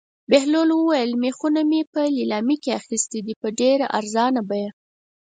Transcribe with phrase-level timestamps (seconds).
[0.29, 4.69] بهلول وویل: مېخونه مو په لېلام کې اخیستي دي په ډېره ارزانه بیه.